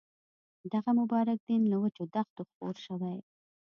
[0.73, 3.15] دغه مبارک دین له وچو دښتو خپور شوی.